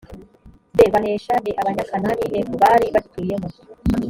d 0.75 0.77
banesha 0.93 1.35
e 1.49 1.51
abanyakanani 1.61 2.25
f 2.47 2.47
bari 2.61 2.87
bagituyemo 2.93 3.49